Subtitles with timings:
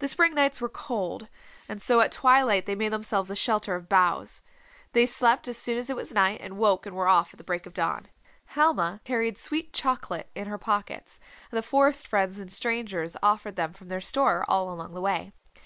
[0.00, 1.26] The spring nights were cold,
[1.70, 4.42] and so at twilight they made themselves a shelter of boughs.
[4.92, 7.44] They slept as soon as it was night and woke and were off at the
[7.44, 8.08] break of dawn.
[8.44, 11.18] Helma carried sweet chocolate in her pockets,
[11.50, 15.32] and forest friends and strangers offered them from their store all along the way.